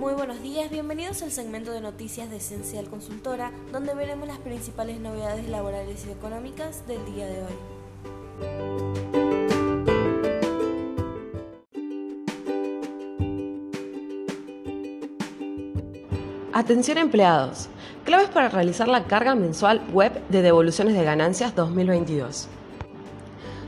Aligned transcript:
Muy 0.00 0.14
buenos 0.14 0.40
días, 0.40 0.70
bienvenidos 0.70 1.22
al 1.22 1.30
segmento 1.30 1.72
de 1.72 1.82
noticias 1.82 2.30
de 2.30 2.38
Esencial 2.38 2.88
Consultora, 2.88 3.52
donde 3.70 3.94
veremos 3.94 4.26
las 4.26 4.38
principales 4.38 4.98
novedades 4.98 5.46
laborales 5.46 6.06
y 6.06 6.10
económicas 6.10 6.86
del 6.88 7.04
día 7.04 7.26
de 7.26 7.42
hoy. 7.42 7.52
Atención 16.54 16.96
empleados. 16.96 17.68
Claves 18.06 18.30
para 18.30 18.48
realizar 18.48 18.88
la 18.88 19.04
carga 19.04 19.34
mensual 19.34 19.82
web 19.92 20.26
de 20.30 20.40
devoluciones 20.40 20.94
de 20.94 21.04
ganancias 21.04 21.54
2022. 21.54 22.48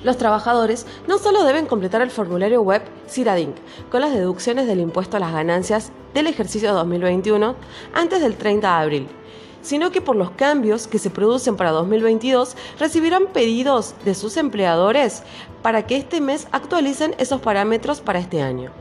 Los 0.05 0.16
trabajadores 0.16 0.87
no 1.07 1.19
solo 1.19 1.45
deben 1.45 1.66
completar 1.66 2.02
el 2.02 2.11
formulario 2.11 2.61
web 2.62 2.82
CIRADINC 3.09 3.55
con 3.91 4.01
las 4.01 4.12
deducciones 4.12 4.66
del 4.66 4.80
impuesto 4.80 5.16
a 5.16 5.20
las 5.20 5.33
ganancias 5.33 5.92
del 6.12 6.27
ejercicio 6.27 6.75
2021 6.75 7.55
antes 7.95 8.20
del 8.20 8.37
30 8.37 8.66
de 8.66 8.83
abril, 8.83 9.09
sino 9.62 9.92
que 9.92 10.01
por 10.01 10.16
los 10.16 10.33
cambios 10.33 10.88
que 10.88 10.98
se 10.98 11.11
producen 11.11 11.56
para 11.56 11.70
2022 11.70 12.56
recibirán 12.80 13.28
pedidos 13.28 13.95
de 14.05 14.15
sus 14.15 14.37
empleadores 14.37 15.23
para 15.62 15.87
que 15.87 15.97
este 15.97 16.20
mes 16.20 16.48
actualicen 16.50 17.14
esos 17.19 17.41
parámetros 17.41 18.00
para 18.00 18.19
este 18.19 18.42
año. 18.42 18.73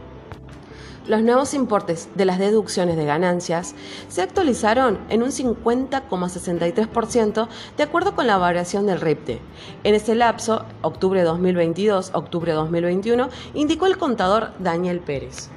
Los 1.08 1.24
nuevos 1.24 1.56
importes 1.56 2.10
de 2.14 2.26
las 2.26 2.38
deducciones 2.38 2.96
de 2.96 3.06
ganancias 3.06 3.74
se 4.08 4.22
actualizaron 4.22 5.00
en 5.10 5.24
un 5.24 5.32
50,63% 5.32 7.48
de 7.76 7.84
acuerdo 7.84 8.14
con 8.14 8.28
la 8.28 8.38
variación 8.38 8.86
del 8.86 9.02
RIPTE. 9.02 9.42
En 9.84 9.96
ese 9.96 10.14
lapso, 10.14 10.64
octubre 10.84 11.26
2022-octubre 11.26 12.54
2021, 12.54 13.30
indicó 13.56 13.88
el 13.88 13.98
contador 13.98 14.52
Daniel 14.60 15.00
Pérez. 15.00 15.50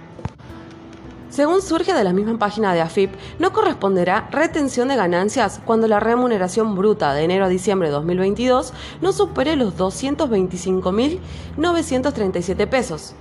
Según 1.28 1.60
surge 1.60 1.92
de 1.92 2.04
la 2.04 2.14
misma 2.14 2.38
página 2.38 2.72
de 2.72 2.80
AFIP, 2.80 3.10
no 3.38 3.52
corresponderá 3.52 4.28
retención 4.30 4.88
de 4.88 4.96
ganancias 4.96 5.60
cuando 5.66 5.86
la 5.88 6.00
remuneración 6.00 6.74
bruta 6.74 7.12
de 7.12 7.24
enero 7.24 7.44
a 7.44 7.48
diciembre 7.48 7.88
de 7.88 7.94
2022 7.94 8.72
no 9.02 9.12
supere 9.12 9.56
los 9.56 9.76
225.937 9.76 12.68
pesos. 12.68 13.14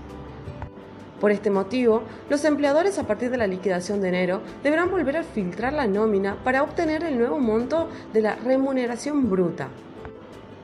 Por 1.20 1.32
este 1.32 1.50
motivo, 1.50 2.04
los 2.30 2.44
empleadores 2.44 3.00
a 3.00 3.08
partir 3.08 3.30
de 3.30 3.38
la 3.38 3.48
liquidación 3.48 4.02
de 4.02 4.10
enero 4.10 4.42
deberán 4.62 4.92
volver 4.92 5.18
a 5.18 5.24
filtrar 5.24 5.74
la 5.74 5.88
nómina 5.88 6.38
para 6.44 6.64
obtener 6.64 7.04
el 7.04 7.18
nuevo 7.18 7.40
monto 7.40 7.90
de 8.12 8.22
la 8.22 8.36
remuneración 8.36 9.30
bruta. 9.30 9.70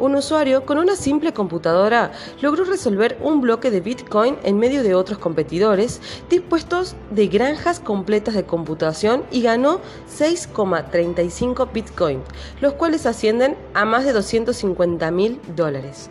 Un 0.00 0.14
usuario 0.14 0.64
con 0.64 0.78
una 0.78 0.96
simple 0.96 1.34
computadora 1.34 2.10
logró 2.40 2.64
resolver 2.64 3.18
un 3.20 3.42
bloque 3.42 3.70
de 3.70 3.82
Bitcoin 3.82 4.38
en 4.44 4.58
medio 4.58 4.82
de 4.82 4.94
otros 4.94 5.18
competidores 5.18 6.00
dispuestos 6.30 6.96
de 7.10 7.26
granjas 7.26 7.80
completas 7.80 8.32
de 8.32 8.44
computación 8.46 9.24
y 9.30 9.42
ganó 9.42 9.82
6,35 10.18 11.70
Bitcoin, 11.70 12.22
los 12.62 12.72
cuales 12.72 13.04
ascienden 13.04 13.58
a 13.74 13.84
más 13.84 14.06
de 14.06 14.14
250 14.14 15.10
mil 15.10 15.38
dólares. 15.54 16.08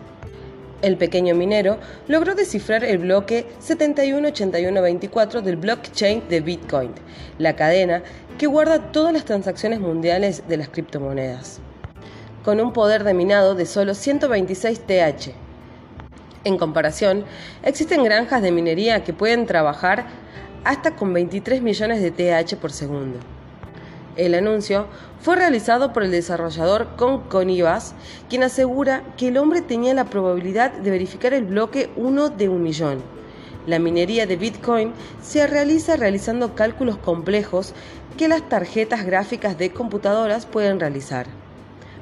El 0.81 0.97
pequeño 0.97 1.35
minero 1.35 1.77
logró 2.07 2.33
descifrar 2.33 2.83
el 2.83 2.97
bloque 2.97 3.45
718124 3.59 5.43
del 5.43 5.55
blockchain 5.57 6.23
de 6.27 6.41
Bitcoin, 6.41 6.91
la 7.37 7.55
cadena 7.55 8.01
que 8.39 8.47
guarda 8.47 8.91
todas 8.91 9.13
las 9.13 9.25
transacciones 9.25 9.79
mundiales 9.79 10.41
de 10.47 10.57
las 10.57 10.69
criptomonedas, 10.69 11.59
con 12.43 12.59
un 12.59 12.73
poder 12.73 13.03
de 13.03 13.13
minado 13.13 13.53
de 13.53 13.67
solo 13.67 13.93
126 13.93 14.79
TH. 14.79 15.31
En 16.45 16.57
comparación, 16.57 17.25
existen 17.61 18.03
granjas 18.03 18.41
de 18.41 18.51
minería 18.51 19.03
que 19.03 19.13
pueden 19.13 19.45
trabajar 19.45 20.07
hasta 20.63 20.95
con 20.95 21.13
23 21.13 21.61
millones 21.61 22.01
de 22.01 22.09
TH 22.09 22.55
por 22.55 22.71
segundo. 22.71 23.19
El 24.17 24.35
anuncio 24.35 24.87
fue 25.21 25.37
realizado 25.37 25.93
por 25.93 26.03
el 26.03 26.11
desarrollador 26.11 26.97
Conconivas, 26.97 27.95
quien 28.29 28.43
asegura 28.43 29.03
que 29.15 29.29
el 29.29 29.37
hombre 29.37 29.61
tenía 29.61 29.93
la 29.93 30.05
probabilidad 30.05 30.73
de 30.73 30.91
verificar 30.91 31.33
el 31.33 31.45
bloque 31.45 31.89
1 31.95 32.29
de 32.29 32.49
un 32.49 32.61
millón. 32.61 33.01
La 33.67 33.79
minería 33.79 34.25
de 34.25 34.35
Bitcoin 34.35 34.91
se 35.21 35.47
realiza 35.47 35.95
realizando 35.95 36.55
cálculos 36.55 36.97
complejos 36.97 37.73
que 38.17 38.27
las 38.27 38.49
tarjetas 38.49 39.05
gráficas 39.05 39.57
de 39.57 39.71
computadoras 39.71 40.45
pueden 40.45 40.81
realizar. 40.81 41.27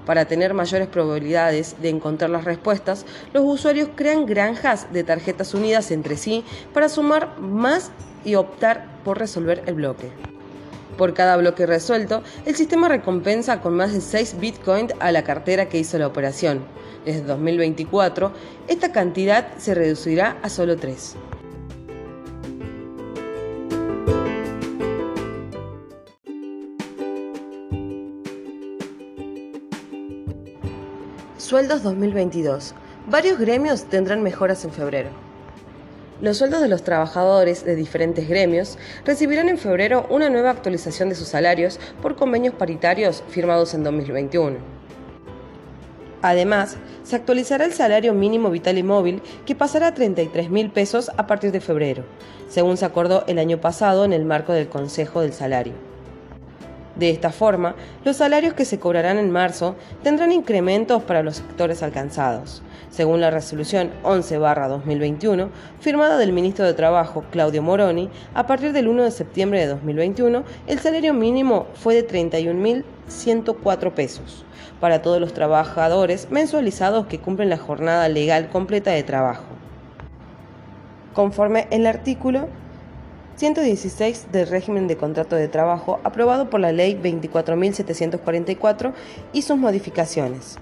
Para 0.08 0.26
tener 0.26 0.56
mayores 0.56 0.88
probabilidades 0.88 1.76
de 1.80 1.90
encontrar 1.90 2.32
las 2.32 2.46
respuestas, 2.46 3.06
los 3.34 3.44
usuarios 3.46 3.90
crean 3.96 4.26
granjas 4.26 4.92
de 4.92 5.04
tarjetas 5.04 5.54
unidas 5.54 5.92
entre 5.92 6.18
sí 6.18 6.44
para 6.74 6.90
sumar 6.90 7.40
más 7.40 7.92
y 8.26 8.34
optar 8.34 8.88
por 9.04 9.20
resolver 9.20 9.62
el 9.68 9.76
bloque. 9.76 10.39
Por 10.98 11.14
cada 11.14 11.38
bloque 11.38 11.66
resuelto, 11.66 12.24
el 12.46 12.56
sistema 12.56 12.90
recompensa 12.90 13.62
con 13.62 13.76
más 13.76 13.94
de 13.94 14.02
6 14.02 14.40
Bitcoin 14.40 14.88
a 15.00 15.12
la 15.12 15.24
cartera 15.24 15.70
que 15.70 15.80
hizo 15.80 15.98
la 15.98 16.08
operación. 16.08 16.64
Desde 17.06 17.22
2024, 17.22 18.32
esta 18.68 18.92
cantidad 18.92 19.58
se 19.58 19.74
reducirá 19.74 20.38
a 20.42 20.50
solo 20.50 20.76
3. 20.76 21.16
Sueldos 31.38 31.82
2022. 31.82 32.76
Varios 33.10 33.40
gremios 33.40 33.86
tendrán 33.86 34.22
mejoras 34.22 34.66
en 34.66 34.72
febrero. 34.72 35.29
Los 36.22 36.38
sueldos 36.38 36.62
de 36.62 36.68
los 36.68 36.84
trabajadores 36.84 37.64
de 37.64 37.78
diferentes 37.78 38.28
gremios 38.28 38.78
recibirán 39.06 39.48
en 39.48 39.58
febrero 39.58 40.06
una 40.10 40.30
nueva 40.30 40.50
actualización 40.50 41.08
de 41.08 41.16
sus 41.16 41.30
salarios 41.30 41.80
por 42.02 42.18
convenios 42.18 42.54
paritarios 42.56 43.24
firmados 43.30 43.74
en 43.74 43.86
2021. 43.86 44.58
Además, 46.22 46.76
se 47.04 47.16
actualizará 47.16 47.64
el 47.64 47.72
salario 47.72 48.14
mínimo 48.14 48.50
vital 48.50 48.78
y 48.78 48.84
móvil 48.84 49.22
que 49.46 49.56
pasará 49.56 49.88
a 49.88 49.94
33 49.94 50.50
mil 50.50 50.70
pesos 50.72 51.10
a 51.16 51.26
partir 51.26 51.54
de 51.54 51.62
febrero, 51.62 52.04
según 52.50 52.76
se 52.76 52.84
acordó 52.84 53.24
el 53.28 53.40
año 53.40 53.62
pasado 53.62 54.04
en 54.04 54.12
el 54.12 54.26
marco 54.26 54.52
del 54.52 54.68
Consejo 54.68 55.22
del 55.22 55.32
Salario. 55.32 55.89
De 57.00 57.10
esta 57.10 57.32
forma, 57.32 57.76
los 58.04 58.18
salarios 58.18 58.54
que 58.56 58.66
se 58.66 58.78
cobrarán 58.78 59.18
en 59.18 59.32
marzo 59.32 59.78
tendrán 60.04 60.34
incrementos 60.34 61.02
para 61.02 61.24
los 61.24 61.38
sectores 61.38 61.82
alcanzados. 61.82 62.62
Según 62.90 63.22
la 63.22 63.32
resolución 63.32 63.92
11-2021, 64.04 65.48
firmada 65.80 66.18
del 66.18 66.34
ministro 66.34 66.66
de 66.66 66.74
Trabajo, 66.74 67.24
Claudio 67.32 67.64
Moroni, 67.64 68.10
a 68.34 68.46
partir 68.46 68.74
del 68.74 68.90
1 68.90 69.06
de 69.06 69.12
septiembre 69.12 69.62
de 69.62 69.68
2021, 69.68 70.44
el 70.68 70.80
salario 70.80 71.14
mínimo 71.14 71.68
fue 71.74 71.96
de 71.96 72.06
31.104 72.06 73.94
pesos 73.94 74.44
para 74.82 75.02
todos 75.02 75.22
los 75.22 75.34
trabajadores 75.34 76.30
mensualizados 76.30 77.06
que 77.06 77.20
cumplen 77.20 77.50
la 77.50 77.58
jornada 77.58 78.10
legal 78.10 78.50
completa 78.50 78.92
de 78.92 79.04
trabajo. 79.04 79.46
Conforme 81.14 81.70
el 81.72 81.88
artículo 81.88 82.50
116 83.40 84.32
del 84.34 84.50
régimen 84.50 84.90
de 84.90 84.98
contrato 84.98 85.38
de 85.38 85.48
trabajo 85.48 86.02
aprobado 86.04 86.50
por 86.50 86.60
la 86.60 86.74
Ley 86.74 87.00
24.744 87.02 88.92
y 89.32 89.44
sus 89.44 89.58
modificaciones, 89.58 90.58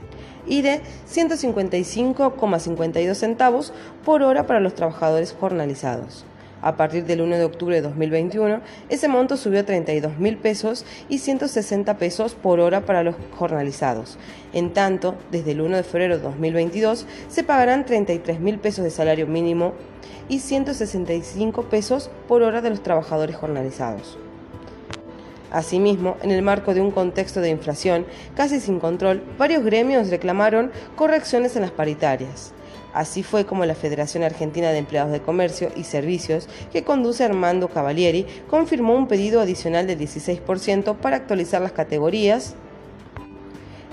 y 0.45 0.61
de 0.61 0.81
155,52 1.11 3.15
centavos 3.15 3.73
por 4.05 4.21
hora 4.21 4.45
para 4.45 4.59
los 4.59 4.75
trabajadores 4.75 5.35
jornalizados. 5.39 6.23
A 6.61 6.77
partir 6.77 7.05
del 7.05 7.21
1 7.21 7.37
de 7.37 7.45
octubre 7.45 7.75
de 7.75 7.81
2021, 7.81 8.61
ese 8.89 9.07
monto 9.07 9.37
subió 9.37 9.61
a 9.61 9.63
32 9.63 10.19
mil 10.19 10.37
pesos 10.37 10.85
y 11.09 11.17
160 11.17 11.97
pesos 11.97 12.35
por 12.35 12.59
hora 12.59 12.85
para 12.85 13.01
los 13.01 13.15
jornalizados. 13.37 14.19
En 14.53 14.71
tanto, 14.73 15.15
desde 15.31 15.53
el 15.53 15.61
1 15.61 15.77
de 15.77 15.83
febrero 15.83 16.17
de 16.17 16.23
2022 16.23 17.07
se 17.27 17.43
pagarán 17.43 17.87
33 17.87 18.39
mil 18.39 18.59
pesos 18.59 18.83
de 18.83 18.91
salario 18.91 19.25
mínimo 19.25 19.73
y 20.29 20.39
165 20.39 21.63
pesos 21.63 22.09
por 22.27 22.41
hora 22.41 22.61
de 22.61 22.69
los 22.69 22.83
trabajadores 22.83 23.35
jornalizados. 23.35 24.17
Asimismo, 25.51 26.17
en 26.21 26.31
el 26.31 26.41
marco 26.41 26.73
de 26.73 26.81
un 26.81 26.91
contexto 26.91 27.39
de 27.39 27.49
inflación 27.49 28.05
casi 28.35 28.59
sin 28.59 28.79
control, 28.79 29.23
varios 29.37 29.63
gremios 29.63 30.09
reclamaron 30.09 30.71
correcciones 30.95 31.55
en 31.55 31.61
las 31.61 31.71
paritarias. 31.71 32.51
Así 32.93 33.23
fue 33.23 33.45
como 33.45 33.65
la 33.65 33.75
Federación 33.75 34.23
Argentina 34.23 34.71
de 34.71 34.79
Empleados 34.79 35.11
de 35.11 35.21
Comercio 35.21 35.69
y 35.75 35.83
Servicios, 35.83 36.49
que 36.71 36.83
conduce 36.83 37.23
Armando 37.23 37.69
Cavalieri, 37.69 38.25
confirmó 38.49 38.95
un 38.95 39.07
pedido 39.07 39.39
adicional 39.39 39.87
del 39.87 39.99
16% 39.99 40.95
para 40.95 41.17
actualizar 41.17 41.61
las 41.61 41.71
categorías 41.71 42.55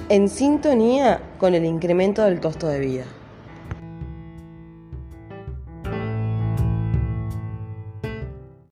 en 0.09 0.29
sintonía 0.29 1.21
con 1.39 1.55
el 1.55 1.65
incremento 1.65 2.23
del 2.23 2.41
costo 2.41 2.67
de 2.67 2.81
vida. 2.81 3.05